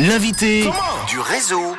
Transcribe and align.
L'invité 0.00 0.62
du 1.08 1.20
réseau. 1.20 1.76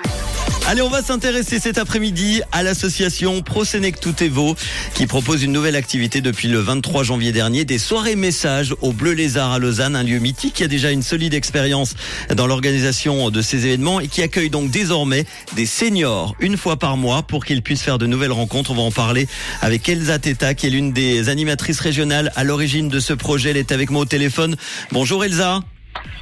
Allez, 0.65 0.81
on 0.81 0.89
va 0.89 1.01
s'intéresser 1.01 1.59
cet 1.59 1.77
après-midi 1.77 2.41
à 2.53 2.63
l'association 2.63 3.41
Prosenectutevo 3.41 4.55
qui 4.93 5.07
propose 5.07 5.43
une 5.43 5.51
nouvelle 5.51 5.75
activité 5.75 6.21
depuis 6.21 6.47
le 6.47 6.59
23 6.59 7.03
janvier 7.03 7.33
dernier, 7.33 7.65
des 7.65 7.77
soirées 7.77 8.15
messages 8.15 8.73
au 8.81 8.93
Bleu 8.93 9.11
Lézard 9.11 9.51
à 9.51 9.59
Lausanne, 9.59 9.97
un 9.97 10.03
lieu 10.03 10.19
mythique 10.19 10.53
qui 10.53 10.63
a 10.63 10.67
déjà 10.67 10.89
une 10.91 11.03
solide 11.03 11.33
expérience 11.33 11.95
dans 12.33 12.47
l'organisation 12.47 13.29
de 13.29 13.41
ces 13.41 13.65
événements 13.65 13.99
et 13.99 14.07
qui 14.07 14.21
accueille 14.21 14.49
donc 14.49 14.71
désormais 14.71 15.25
des 15.57 15.65
seniors 15.65 16.33
une 16.39 16.55
fois 16.55 16.77
par 16.77 16.95
mois 16.95 17.23
pour 17.23 17.43
qu'ils 17.43 17.61
puissent 17.61 17.83
faire 17.83 17.97
de 17.97 18.07
nouvelles 18.07 18.31
rencontres. 18.31 18.71
On 18.71 18.75
va 18.75 18.83
en 18.83 18.91
parler 18.91 19.27
avec 19.61 19.89
Elsa 19.89 20.17
Teta 20.17 20.53
qui 20.53 20.67
est 20.67 20.69
l'une 20.69 20.93
des 20.93 21.27
animatrices 21.27 21.81
régionales 21.81 22.31
à 22.37 22.45
l'origine 22.45 22.87
de 22.87 23.01
ce 23.01 23.11
projet. 23.11 23.49
Elle 23.49 23.57
est 23.57 23.73
avec 23.73 23.89
moi 23.89 24.03
au 24.03 24.05
téléphone. 24.05 24.55
Bonjour 24.93 25.25
Elsa. 25.25 25.59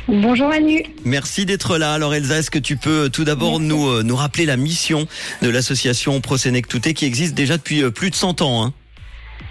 Bonjour 0.08 0.50
Manu. 0.50 0.84
Merci 1.04 1.46
d'être 1.46 1.78
là. 1.78 1.94
Alors 1.94 2.14
Elsa, 2.14 2.38
est-ce 2.38 2.52
que 2.52 2.60
tu 2.60 2.78
peux 2.78 3.10
tout 3.10 3.24
d'abord 3.24 3.60
nous, 3.60 3.88
euh, 3.88 4.04
nous 4.04 4.16
rappeler 4.16 4.46
la 4.46 4.56
mission 4.56 5.08
de 5.42 5.50
l'association 5.50 6.22
Prosenectute 6.22 6.94
qui 6.94 7.06
existe 7.06 7.34
déjà 7.34 7.58
depuis 7.58 7.82
euh, 7.82 7.90
plus 7.90 8.12
de 8.12 8.16
100 8.16 8.42
ans 8.42 8.66
hein? 8.66 8.74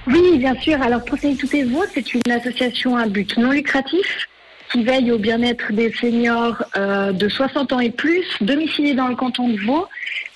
Oui, 0.06 0.38
bien 0.38 0.54
sûr. 0.60 0.80
Alors 0.82 1.04
Prosenectute 1.04 1.68
Vaud, 1.68 1.84
c'est 1.92 2.14
une 2.14 2.30
association 2.30 2.96
à 2.96 3.06
but 3.06 3.36
non 3.36 3.50
lucratif 3.50 4.28
qui 4.74 4.82
veille 4.82 5.12
au 5.12 5.18
bien-être 5.18 5.72
des 5.72 5.92
seniors 5.92 6.62
euh, 6.76 7.12
de 7.12 7.28
60 7.28 7.72
ans 7.72 7.80
et 7.80 7.90
plus, 7.90 8.24
domiciliés 8.40 8.94
dans 8.94 9.08
le 9.08 9.14
canton 9.14 9.48
de 9.48 9.60
Vaud, 9.60 9.86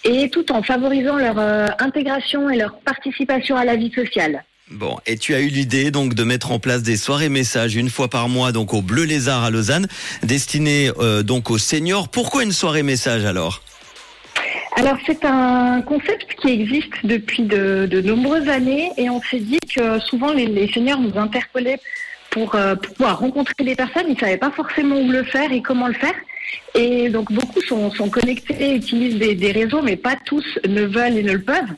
et 0.04 0.30
tout 0.30 0.52
en 0.52 0.62
favorisant 0.62 1.16
leur 1.16 1.38
euh, 1.38 1.66
intégration 1.80 2.48
et 2.48 2.56
leur 2.56 2.78
participation 2.78 3.56
à 3.56 3.64
la 3.64 3.74
vie 3.74 3.92
sociale. 3.92 4.44
Bon, 4.70 4.98
et 5.06 5.16
tu 5.16 5.34
as 5.34 5.40
eu 5.40 5.46
l'idée 5.46 5.90
donc 5.90 6.12
de 6.12 6.24
mettre 6.24 6.52
en 6.52 6.58
place 6.58 6.82
des 6.82 6.98
soirées 6.98 7.30
messages 7.30 7.74
une 7.74 7.88
fois 7.88 8.08
par 8.08 8.28
mois 8.28 8.52
donc 8.52 8.74
au 8.74 8.82
Bleu 8.82 9.04
Lézard 9.04 9.42
à 9.42 9.50
Lausanne, 9.50 9.86
destinées 10.22 10.90
euh, 10.98 11.22
donc 11.22 11.50
aux 11.50 11.56
seniors. 11.56 12.08
Pourquoi 12.08 12.42
une 12.42 12.52
soirée 12.52 12.82
message 12.82 13.24
alors? 13.24 13.62
Alors 14.76 14.98
c'est 15.06 15.24
un 15.24 15.80
concept 15.80 16.34
qui 16.42 16.50
existe 16.50 16.92
depuis 17.04 17.44
de, 17.44 18.02
nombreuses 18.02 18.48
années 18.48 18.92
et 18.98 19.08
on 19.08 19.22
s'est 19.22 19.40
dit 19.40 19.58
que 19.74 19.98
souvent 20.00 20.34
les, 20.34 20.46
les 20.46 20.70
seniors 20.70 21.00
nous 21.00 21.18
interpellaient 21.18 21.80
pour, 22.28 22.54
euh, 22.54 22.74
pouvoir 22.76 23.20
rencontrer 23.20 23.64
des 23.64 23.74
personnes, 23.74 24.04
ils 24.08 24.14
ne 24.14 24.20
savaient 24.20 24.36
pas 24.36 24.50
forcément 24.50 25.00
où 25.00 25.10
le 25.10 25.24
faire 25.24 25.50
et 25.50 25.62
comment 25.62 25.88
le 25.88 25.94
faire. 25.94 26.14
Et 26.74 27.08
donc 27.08 27.32
beaucoup 27.32 27.62
sont, 27.62 27.90
connectés, 28.10 28.74
utilisent 28.74 29.16
des 29.16 29.52
réseaux, 29.52 29.80
mais 29.80 29.96
pas 29.96 30.16
tous 30.26 30.44
ne 30.68 30.82
veulent 30.82 31.16
et 31.16 31.22
ne 31.22 31.32
le 31.32 31.42
peuvent. 31.42 31.72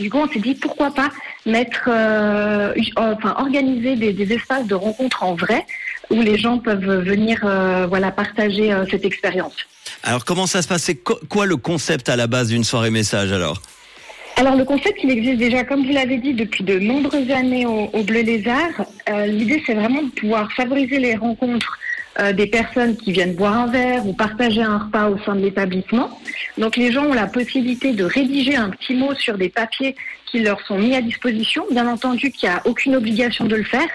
Du 0.00 0.08
coup, 0.08 0.18
on 0.18 0.28
s'est 0.28 0.40
dit 0.40 0.54
pourquoi 0.54 0.92
pas 0.92 1.10
mettre, 1.44 1.88
euh, 1.88 2.72
enfin 2.96 3.34
organiser 3.38 3.96
des, 3.96 4.12
des, 4.12 4.32
espaces 4.32 4.66
de 4.66 4.74
rencontres 4.74 5.22
en 5.22 5.34
vrai 5.34 5.66
où 6.08 6.22
les 6.22 6.38
gens 6.38 6.58
peuvent 6.58 7.04
venir, 7.04 7.40
euh, 7.44 7.86
voilà, 7.86 8.10
partager 8.10 8.72
euh, 8.72 8.84
cette 8.90 9.04
expérience. 9.04 9.54
Alors 10.02 10.24
comment 10.24 10.46
ça 10.46 10.62
se 10.62 10.68
passe? 10.68 10.82
C'est 10.84 10.96
quoi 10.96 11.46
le 11.46 11.56
concept 11.56 12.08
à 12.08 12.16
la 12.16 12.26
base 12.26 12.48
d'une 12.48 12.64
soirée 12.64 12.90
message 12.90 13.30
alors? 13.32 13.60
Alors 14.36 14.56
le 14.56 14.64
concept, 14.64 14.98
il 15.04 15.10
existe 15.10 15.38
déjà, 15.38 15.64
comme 15.64 15.84
vous 15.84 15.92
l'avez 15.92 16.16
dit, 16.16 16.32
depuis 16.32 16.64
de 16.64 16.78
nombreuses 16.78 17.30
années 17.30 17.66
au, 17.66 17.90
au 17.92 18.02
Bleu 18.02 18.22
Lézard. 18.22 18.86
Euh, 19.10 19.26
L'idée, 19.26 19.62
c'est 19.66 19.74
vraiment 19.74 20.02
de 20.02 20.08
pouvoir 20.08 20.50
favoriser 20.52 20.98
les 20.98 21.14
rencontres 21.14 21.78
euh, 22.20 22.32
des 22.32 22.46
personnes 22.46 22.96
qui 22.96 23.12
viennent 23.12 23.34
boire 23.34 23.56
un 23.56 23.66
verre 23.66 24.06
ou 24.06 24.12
partager 24.12 24.62
un 24.62 24.78
repas 24.78 25.08
au 25.08 25.18
sein 25.24 25.34
de 25.34 25.40
l'établissement. 25.40 26.10
Donc 26.58 26.76
les 26.76 26.92
gens 26.92 27.06
ont 27.06 27.14
la 27.14 27.26
possibilité 27.26 27.92
de 27.92 28.04
rédiger 28.04 28.56
un 28.56 28.70
petit 28.70 28.94
mot 28.94 29.14
sur 29.14 29.38
des 29.38 29.48
papiers 29.48 29.94
qui 30.26 30.40
leur 30.40 30.60
sont 30.66 30.78
mis 30.78 30.94
à 30.94 31.00
disposition. 31.00 31.64
Bien 31.70 31.86
entendu 31.88 32.30
qu'il 32.30 32.48
n'y 32.48 32.54
a 32.54 32.62
aucune 32.66 32.96
obligation 32.96 33.46
de 33.46 33.56
le 33.56 33.64
faire. 33.64 33.88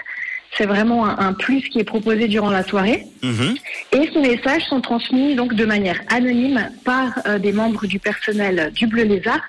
C'est 0.56 0.66
vraiment 0.66 1.06
un, 1.06 1.18
un, 1.18 1.32
plus 1.34 1.62
qui 1.68 1.80
est 1.80 1.84
proposé 1.84 2.28
durant 2.28 2.50
la 2.50 2.62
soirée. 2.64 3.04
mmh. 3.22 3.54
Et 3.92 4.10
ces 4.12 4.20
messages 4.20 4.62
sont 4.64 4.80
transmis 4.80 5.34
donc 5.34 5.54
de 5.54 5.64
manière 5.64 6.00
anonyme 6.08 6.70
par 6.84 7.12
euh, 7.26 7.38
des 7.38 7.52
membres 7.52 7.86
du 7.86 7.98
personnel 7.98 8.70
du 8.74 8.86
Bleu 8.86 9.04
Lézard 9.04 9.42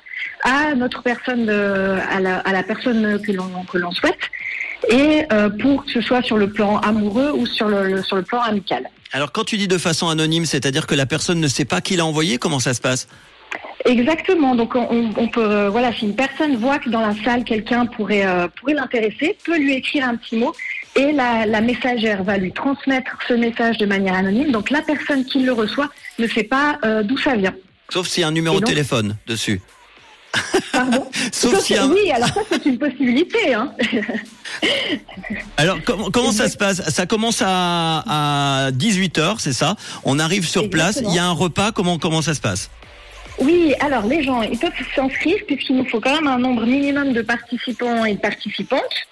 à 0.44 0.75
notre 0.75 1.02
personne, 1.03 1.48
euh, 1.50 2.00
à, 2.09 2.20
la, 2.20 2.38
à, 2.39 2.52
la, 2.52 2.64
personne 2.64 3.21
que 3.21 3.32
l'on 3.32 3.49
que 3.71 3.77
l'on 3.77 3.92
souhaite, 3.92 4.20
et 4.89 5.23
euh, 5.32 5.49
pour 5.49 5.86
que 5.86 5.92
ce 5.92 6.02
soit 6.02 6.21
sur 6.21 6.38
le 6.38 6.49
plan 6.49 6.77
amoureux 6.77 7.32
ou 7.33 7.45
sur 7.45 7.67
le, 7.67 7.88
le, 7.88 8.04
sur 8.04 8.15
le 8.15 8.23
plan 8.23 8.42
amical. 8.42 8.89
Alors 9.11 9.32
quand 9.32 9.43
tu 9.43 9.58
dis 9.58 9.67
de 9.67 9.77
façon 9.77 10.10
anonyme, 10.10 10.45
c'est-à-dire 10.45 10.88
que 10.88 10.95
la 10.95 11.05
personne 11.05 11.39
ne 11.39 11.48
sait 11.48 11.65
pas 11.65 11.82
qui 11.82 11.95
l'a 11.95 12.05
envoyé, 12.05 12.38
comment 12.38 12.60
ça 12.60 12.73
se 12.73 12.82
passe? 12.82 13.08
Exactement. 13.86 14.55
Donc 14.55 14.76
on, 14.76 15.11
on 15.16 15.27
peut, 15.27 15.42
euh, 15.42 15.70
voilà, 15.70 15.93
si 15.93 16.05
une 16.05 16.16
personne 16.16 16.58
voit 16.58 16.80
que 16.80 16.89
dans 16.89 17.02
la 17.02 17.16
salle 17.23 17.43
quelqu'un 17.43 17.86
pourrait 17.86 18.26
euh, 18.26 18.48
pourrait 18.60 18.73
l'intéresser, 18.73 19.37
peut 19.45 19.58
lui 19.58 19.73
écrire 19.73 20.08
un 20.08 20.16
petit 20.17 20.36
mot 20.36 20.54
et 20.95 21.11
la, 21.11 21.45
la, 21.45 21.61
messagère 21.61 22.23
va 22.23 22.37
lui 22.37 22.52
transmettre 22.52 23.17
ce 23.27 23.33
message 23.33 23.77
de 23.77 23.86
manière 23.86 24.16
anonyme. 24.16 24.52
Donc 24.52 24.71
la 24.71 24.82
personne 24.82 25.23
qui 25.26 25.39
le 25.43 25.54
reçoit 25.54 25.89
ne 26.20 26.27
sait 26.27 26.43
pas 26.43 26.80
euh, 26.83 27.04
d'où 27.04 27.17
ça 27.17 27.36
vient. 27.36 27.54
Sauf 27.89 28.08
s'il 28.08 28.21
y 28.21 28.23
a 28.23 28.27
un 28.27 28.32
numéro 28.32 28.60
de 28.60 28.66
téléphone 28.66 29.16
dessus. 29.27 29.61
Pardon 30.71 31.08
Sauf 31.31 31.59
si 31.59 31.75
un... 31.75 31.89
Oui, 31.89 32.11
alors 32.11 32.30
ça 32.30 32.42
c'est 32.52 32.65
une 32.65 32.77
possibilité. 32.77 33.53
Hein. 33.53 33.73
alors 35.58 35.77
comment, 35.86 36.09
comment 36.11 36.31
ça 36.31 36.49
se 36.49 36.58
passe? 36.58 36.81
Ça 36.89 37.05
commence 37.05 37.42
à, 37.45 38.03
à 38.67 38.71
18h, 38.71 39.36
c'est 39.39 39.53
ça? 39.53 39.75
On 40.03 40.20
arrive 40.20 40.48
sur 40.48 40.64
Exactement. 40.64 40.83
place, 40.83 41.03
il 41.08 41.15
y 41.15 41.20
a 41.20 41.25
un 41.25 41.31
repas, 41.31 41.71
comment, 41.71 41.98
comment 41.98 42.21
ça 42.21 42.33
se 42.33 42.42
passe? 42.42 42.70
Oui, 43.39 43.73
alors 43.80 44.05
les 44.05 44.23
gens, 44.23 44.42
ils 44.42 44.58
peuvent 44.58 44.71
s'inscrire 44.95 45.37
puisqu'il 45.45 45.77
nous 45.77 45.86
faut 45.86 45.99
quand 45.99 46.14
même 46.14 46.27
un 46.27 46.39
nombre 46.39 46.65
minimum 46.65 47.14
de 47.14 47.21
participants 47.21 48.05
et 48.05 48.15
de 48.15 48.19
participantes. 48.19 49.08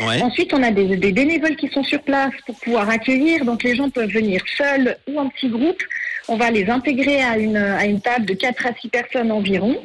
Ouais. 0.00 0.20
Ensuite, 0.22 0.52
on 0.52 0.62
a 0.62 0.70
des, 0.70 0.96
des, 0.96 1.12
bénévoles 1.12 1.56
qui 1.56 1.68
sont 1.68 1.84
sur 1.84 2.02
place 2.02 2.32
pour 2.46 2.58
pouvoir 2.58 2.88
accueillir. 2.88 3.44
Donc 3.44 3.62
les 3.62 3.76
gens 3.76 3.90
peuvent 3.90 4.10
venir 4.10 4.42
seuls 4.56 4.96
ou 5.08 5.18
en 5.18 5.28
petits 5.28 5.48
groupes. 5.48 5.82
On 6.28 6.36
va 6.36 6.50
les 6.50 6.68
intégrer 6.68 7.22
à 7.22 7.38
une, 7.38 7.56
à 7.56 7.84
une 7.84 8.00
table 8.00 8.26
de 8.26 8.34
4 8.34 8.66
à 8.66 8.74
6 8.74 8.88
personnes 8.88 9.30
environ. 9.30 9.76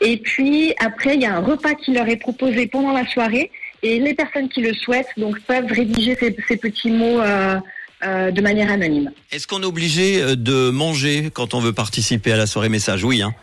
Et 0.00 0.16
puis 0.18 0.74
après, 0.78 1.14
il 1.14 1.22
y 1.22 1.26
a 1.26 1.34
un 1.34 1.40
repas 1.40 1.74
qui 1.74 1.92
leur 1.92 2.08
est 2.08 2.16
proposé 2.16 2.66
pendant 2.66 2.92
la 2.92 3.06
soirée. 3.06 3.50
Et 3.82 4.00
les 4.00 4.14
personnes 4.14 4.48
qui 4.48 4.60
le 4.60 4.74
souhaitent 4.74 5.12
donc 5.16 5.40
peuvent 5.40 5.70
rédiger 5.70 6.16
ces, 6.18 6.36
ces 6.48 6.56
petits 6.56 6.90
mots 6.90 7.20
euh, 7.20 7.58
euh, 8.04 8.30
de 8.30 8.40
manière 8.40 8.70
anonyme. 8.70 9.12
Est-ce 9.30 9.46
qu'on 9.46 9.62
est 9.62 9.66
obligé 9.66 10.20
euh, 10.20 10.36
de 10.36 10.70
manger 10.70 11.30
quand 11.32 11.54
on 11.54 11.60
veut 11.60 11.72
participer 11.72 12.32
à 12.32 12.36
la 12.36 12.46
soirée 12.46 12.68
message? 12.68 13.04
Oui. 13.04 13.22
Hein. 13.22 13.34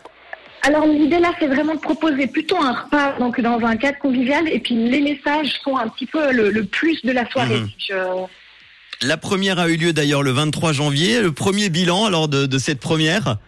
Alors 0.62 0.86
l'idée 0.86 1.20
là, 1.20 1.32
c'est 1.38 1.46
vraiment 1.46 1.74
de 1.74 1.80
proposer 1.80 2.26
plutôt 2.26 2.56
un 2.56 2.72
repas 2.72 3.18
donc 3.18 3.40
dans 3.40 3.60
un 3.60 3.76
cadre 3.76 3.98
convivial. 3.98 4.48
Et 4.48 4.58
puis 4.58 4.74
les 4.74 5.00
messages 5.00 5.52
sont 5.62 5.76
un 5.76 5.88
petit 5.88 6.06
peu 6.06 6.32
le, 6.32 6.50
le 6.50 6.64
plus 6.64 7.02
de 7.02 7.12
la 7.12 7.28
soirée. 7.30 7.60
Mmh. 7.60 7.70
Je... 7.88 9.06
La 9.06 9.16
première 9.16 9.58
a 9.58 9.68
eu 9.68 9.76
lieu 9.76 9.92
d'ailleurs 9.92 10.22
le 10.22 10.32
23 10.32 10.72
janvier. 10.72 11.20
Le 11.20 11.32
premier 11.32 11.70
bilan 11.70 12.04
alors 12.04 12.28
de, 12.28 12.46
de 12.46 12.58
cette 12.58 12.80
première? 12.80 13.38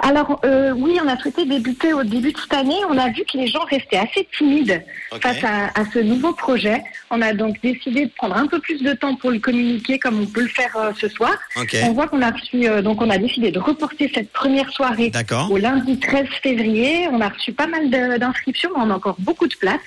Alors 0.00 0.40
euh, 0.44 0.72
oui, 0.76 0.98
on 1.02 1.08
a 1.08 1.18
souhaité 1.18 1.44
débuter 1.44 1.92
au 1.92 2.04
début 2.04 2.32
de 2.32 2.38
cette 2.38 2.54
année. 2.54 2.76
On 2.88 2.96
a 2.96 3.08
vu 3.08 3.24
que 3.24 3.36
les 3.36 3.46
gens 3.46 3.64
restaient 3.64 3.96
assez 3.98 4.28
timides 4.36 4.82
okay. 5.10 5.20
face 5.20 5.44
à, 5.44 5.66
à, 5.80 5.84
ce 5.92 5.98
nouveau 5.98 6.32
projet. 6.32 6.82
On 7.10 7.20
a 7.20 7.32
donc 7.32 7.60
décidé 7.62 8.06
de 8.06 8.10
prendre 8.10 8.36
un 8.36 8.46
peu 8.46 8.60
plus 8.60 8.82
de 8.82 8.92
temps 8.92 9.16
pour 9.16 9.30
le 9.30 9.38
communiquer, 9.38 9.98
comme 9.98 10.20
on 10.20 10.26
peut 10.26 10.42
le 10.42 10.48
faire 10.48 10.76
euh, 10.76 10.92
ce 10.98 11.08
soir. 11.08 11.34
Okay. 11.56 11.82
On 11.84 11.92
voit 11.92 12.06
qu'on 12.06 12.22
a 12.22 12.30
reçu, 12.30 12.68
euh, 12.68 12.82
donc 12.82 13.02
on 13.02 13.10
a 13.10 13.18
décidé 13.18 13.50
de 13.50 13.58
reporter 13.58 14.10
cette 14.14 14.32
première 14.32 14.70
soirée 14.70 15.10
au 15.50 15.56
lundi 15.56 15.98
13 15.98 16.26
février. 16.42 17.08
On 17.10 17.20
a 17.20 17.28
reçu 17.28 17.52
pas 17.52 17.66
mal 17.66 17.90
d'inscriptions, 17.90 18.70
mais 18.76 18.82
on 18.84 18.90
a 18.90 18.94
encore 18.94 19.16
beaucoup 19.18 19.48
de 19.48 19.56
place. 19.56 19.80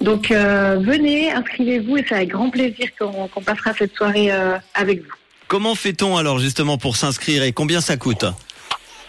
Donc 0.00 0.30
euh, 0.30 0.78
venez, 0.80 1.30
inscrivez-vous 1.32 1.98
et 1.98 2.06
c'est 2.08 2.14
avec 2.14 2.30
grand 2.30 2.48
plaisir 2.48 2.88
qu'on 2.98 3.28
qu 3.28 3.44
passera 3.44 3.74
cette 3.74 3.94
soirée 3.94 4.30
avec 4.74 5.02
vous. 5.02 5.14
Comment 5.48 5.74
fait-on 5.74 6.16
alors 6.16 6.38
justement 6.38 6.78
pour 6.78 6.96
s'inscrire 6.96 7.42
et 7.42 7.52
combien 7.52 7.80
ça 7.80 7.96
coûte? 7.96 8.24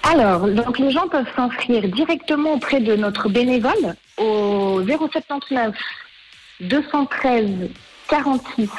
Alors, 0.04 0.48
donc 0.48 0.80
les 0.80 0.92
gens 0.92 1.08
peuvent 1.08 1.30
s'inscrire 1.36 1.88
directement 1.88 2.54
auprès 2.54 2.80
de 2.80 2.96
notre 2.96 3.30
bénévole 3.30 3.96
au 4.18 4.82
079 4.86 5.76
213 6.62 7.70
46 8.08 8.70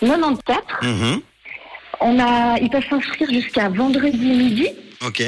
94. 0.00 0.58
Mmh. 0.82 1.20
On 2.00 2.18
a, 2.18 2.58
ils 2.58 2.70
peuvent 2.70 2.88
s'inscrire 2.88 3.30
jusqu'à 3.30 3.68
vendredi 3.68 4.18
midi. 4.18 4.68
Ok. 5.04 5.22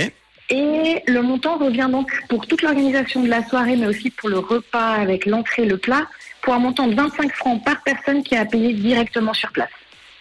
Et 0.50 1.02
le 1.06 1.23
montant 1.23 1.56
revient 1.56 1.88
donc 1.90 2.11
pour 2.28 2.46
toute 2.46 2.62
l'organisation 2.62 3.23
de 3.23 3.28
la 3.28 3.46
soirée, 3.49 3.76
mais 3.76 3.87
aussi 3.87 4.11
pour 4.11 4.28
le 4.28 4.38
repas 4.38 4.93
avec 4.93 5.26
l'entrée 5.26 5.62
et 5.62 5.67
le 5.67 5.78
plat, 5.78 6.06
pour 6.43 6.55
un 6.55 6.58
montant 6.58 6.88
de 6.88 6.94
25 6.94 7.32
francs 7.32 7.64
par 7.64 7.82
personne 7.82 8.23
qui 8.23 8.37
a 8.37 8.44
payé 8.44 8.75
directement 8.75 9.32
sur 9.32 9.50
place. 9.52 9.70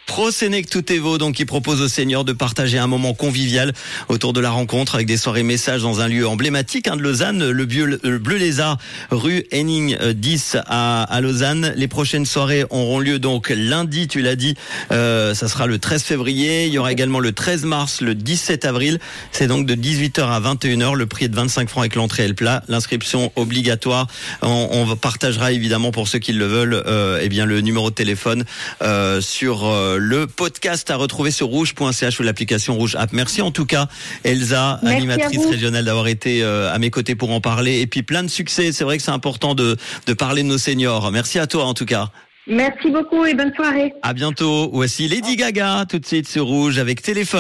Prosenectutevo, 0.08 1.18
donc 1.18 1.36
qui 1.36 1.46
propose 1.46 1.82
aux 1.82 1.88
seniors 1.88 2.26
de 2.26 2.34
partager 2.34 2.78
un 2.78 2.88
moment 2.88 3.14
convivial 3.14 3.74
autour 4.10 4.34
de 4.34 4.42
la 4.42 4.50
rencontre 4.50 4.96
avec 4.96 5.08
des 5.08 5.18
soirées 5.18 5.44
messages 5.44 5.84
dans 5.84 6.02
un 6.02 6.08
lieu 6.08 6.28
emblématique 6.28 6.88
hein, 6.88 6.98
de 6.98 7.02
Lausanne, 7.02 7.50
le, 7.50 7.66
Bleu, 7.66 8.00
le 8.04 8.18
Bleu 8.18 8.38
Lézard, 8.38 8.78
rue 9.10 9.46
Henning 9.54 9.98
10 9.98 10.58
à, 10.66 11.04
à, 11.04 11.22
Lausanne. 11.22 11.74
Les 11.76 11.88
prochaines 11.88 12.26
soirées 12.26 12.66
auront 12.70 13.00
lieu 13.00 13.20
donc 13.20 13.50
lundi, 13.50 14.08
tu 14.08 14.22
l'as 14.22 14.36
dit, 14.36 14.56
euh, 14.92 15.34
ça 15.34 15.48
sera 15.48 15.68
le 15.68 15.80
13 15.80 16.04
février. 16.04 16.66
Il 16.66 16.74
y 16.74 16.78
aura 16.78 16.92
également 16.92 17.20
le 17.20 17.32
13 17.32 17.64
mars, 17.66 18.02
le 18.02 18.16
17 18.16 18.66
avril. 18.66 19.00
C'est 19.32 19.48
donc 19.48 19.66
de 19.66 19.76
18h 19.76 20.24
à 20.24 20.40
21h. 20.40 20.96
Le 20.96 21.06
prix 21.06 21.26
est 21.26 21.30
de 21.30 21.36
25 21.36 21.70
francs 21.70 21.84
avec 21.84 21.96
l'entrée 21.96 22.26
et 22.26 22.28
le 22.28 22.34
plat. 22.34 22.64
L'inscription 22.68 23.32
obligatoire. 23.36 24.08
On, 24.42 24.68
on, 24.72 24.96
partagera 24.96 25.52
évidemment 25.52 25.92
pour 25.92 26.08
ceux 26.08 26.20
qui 26.20 26.34
le 26.34 26.46
veulent, 26.46 26.84
euh, 26.86 27.20
eh 27.22 27.30
bien 27.30 27.46
le 27.46 27.62
numéro 27.62 27.90
de 27.90 27.96
téléphone 27.96 28.44
euh, 28.82 29.22
sur 29.22 29.66
le 30.02 30.28
podcast 30.28 30.90
à 30.90 30.96
retrouver 30.96 31.32
sur 31.32 31.48
rouge.ch 31.48 32.20
ou 32.20 32.24
l'application 32.24 32.76
Rouge 32.76 32.96
App. 32.96 33.14
Merci 33.14 33.42
en 33.42 33.52
tout 33.52 33.66
cas, 33.66 33.88
Elsa, 34.24 34.80
Merci 34.82 34.98
animatrice 34.98 35.46
régionale, 35.46 35.86
d'avoir 35.86 36.08
été 36.08 36.44
euh, 36.44 36.74
à 36.74 36.80
mes 36.80 36.90
côtés 36.90 37.16
pour 37.16 37.32
en 37.32 37.40
parler. 37.40 37.80
Et 37.80 37.88
puis 37.88 38.02
plein 38.02 38.24
de 38.24 38.28
succès. 38.28 38.72
C'est 38.72 38.84
vrai 38.84 38.98
que 38.98 39.04
c'est 39.04 39.12
important 39.12 39.54
de, 39.54 39.78
de 40.08 40.14
parler 40.14 40.44
de 40.44 40.48
nos 40.48 40.58
seniors. 40.58 41.12
Merci 41.12 41.40
à 41.40 41.48
toi 41.48 41.66
en 41.66 41.74
tout 41.74 41.86
cas. 41.86 42.10
Merci 42.48 42.90
beaucoup 42.90 43.24
et 43.26 43.36
bonne 43.36 43.54
soirée. 43.54 43.94
À 44.02 44.14
bientôt. 44.14 44.70
Voici 44.74 45.08
Lady 45.08 45.36
Gaga 45.36 45.86
tout 45.88 46.00
de 46.00 46.06
suite 46.06 46.28
sur 46.28 46.46
Rouge 46.46 46.80
avec 46.80 47.02
téléphone. 47.02 47.40